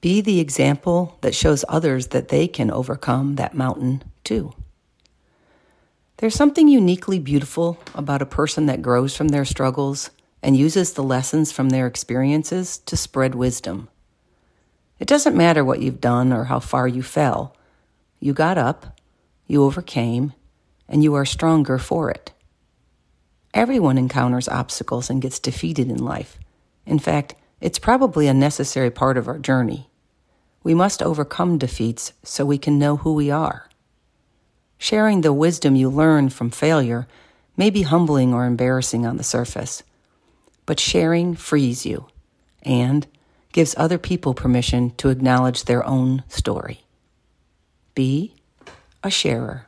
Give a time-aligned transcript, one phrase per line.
[0.00, 4.54] Be the example that shows others that they can overcome that mountain too.
[6.16, 10.10] There's something uniquely beautiful about a person that grows from their struggles
[10.42, 13.88] and uses the lessons from their experiences to spread wisdom.
[14.98, 17.56] It doesn't matter what you've done or how far you fell.
[18.20, 18.98] You got up,
[19.46, 20.32] you overcame,
[20.88, 22.32] and you are stronger for it.
[23.52, 26.38] Everyone encounters obstacles and gets defeated in life.
[26.86, 29.89] In fact, it's probably a necessary part of our journey.
[30.62, 33.68] We must overcome defeats so we can know who we are.
[34.78, 37.06] Sharing the wisdom you learn from failure
[37.56, 39.82] may be humbling or embarrassing on the surface,
[40.66, 42.06] but sharing frees you
[42.62, 43.06] and
[43.52, 46.80] gives other people permission to acknowledge their own story.
[47.94, 48.34] Be
[49.02, 49.66] a sharer.